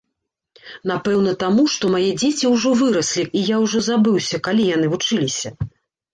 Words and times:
Напэўна 0.91 1.33
таму, 1.43 1.65
што 1.73 1.91
мае 1.97 2.07
дзеці 2.21 2.51
ўжо 2.55 2.73
выраслі, 2.81 3.27
і 3.37 3.45
я 3.53 3.61
ўжо 3.67 3.83
забыўся, 3.91 4.43
калі 4.51 4.69
яны 4.75 4.93
вучыліся. 4.97 5.49